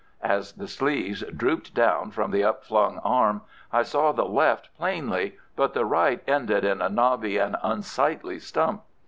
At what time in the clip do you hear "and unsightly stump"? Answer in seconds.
7.37-8.81